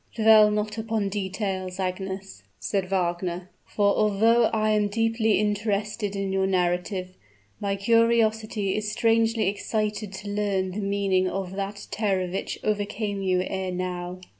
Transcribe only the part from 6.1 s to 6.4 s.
in